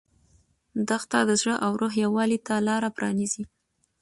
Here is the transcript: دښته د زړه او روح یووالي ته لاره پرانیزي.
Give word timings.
دښته 0.87 1.19
د 1.29 1.31
زړه 1.41 1.55
او 1.65 1.71
روح 1.81 1.93
یووالي 2.03 2.39
ته 2.47 2.55
لاره 2.67 2.89
پرانیزي. 2.97 3.43